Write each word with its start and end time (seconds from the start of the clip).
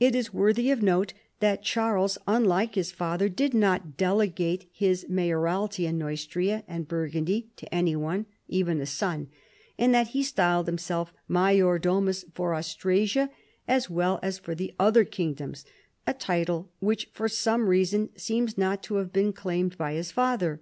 It 0.00 0.16
is 0.16 0.34
worthy 0.34 0.72
of 0.72 0.82
note 0.82 1.12
that 1.38 1.62
Charles, 1.62 2.18
unlike 2.26 2.74
his 2.74 2.90
father, 2.90 3.28
did 3.28 3.54
not 3.54 3.96
delegate 3.96 4.68
his 4.72 5.06
mayoralty 5.08 5.86
in 5.86 5.96
Neustria 5.98 6.64
and 6.66 6.88
Bur 6.88 7.08
gundy 7.10 7.46
to 7.54 7.72
any 7.72 7.94
one, 7.94 8.26
even 8.48 8.80
a 8.80 8.86
son, 8.86 9.28
and 9.78 9.94
that 9.94 10.08
he 10.08 10.24
styled 10.24 10.68
him 10.68 10.78
self 10.78 11.12
major 11.28 11.78
domus 11.78 12.24
for 12.34 12.56
Austrasia 12.56 13.30
as 13.68 13.88
well 13.88 14.18
as 14.20 14.40
for 14.40 14.56
the 14.56 14.74
other 14.80 15.04
kingdoms, 15.04 15.64
a 16.08 16.12
title 16.12 16.72
which 16.80 17.08
for 17.12 17.28
some 17.28 17.68
reason 17.68 18.08
seems 18.16 18.58
not 18.58 18.82
to 18.82 18.96
have 18.96 19.12
been 19.12 19.32
claimed 19.32 19.78
by 19.78 19.92
his 19.92 20.10
father. 20.10 20.60